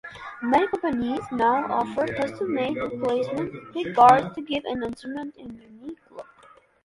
[0.41, 6.27] Many companies now offer custom-made replacement pickguards to give an instrument a unique look.